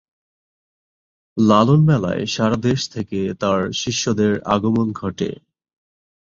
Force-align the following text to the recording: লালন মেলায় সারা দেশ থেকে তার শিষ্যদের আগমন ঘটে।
লালন 1.37 1.81
মেলায় 1.85 2.23
সারা 2.25 2.57
দেশ 2.67 2.81
থেকে 2.89 3.19
তার 3.39 3.59
শিষ্যদের 3.73 4.33
আগমন 4.45 4.87
ঘটে। 4.93 5.29